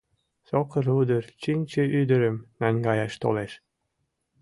[0.47, 3.51] Сокыр удыр Чинче ӱдырым наҥгаяш толеш.